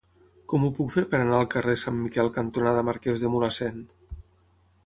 [0.53, 3.81] Com ho puc fer per anar al carrer Sant Miquel cantonada Marquès de Mulhacén?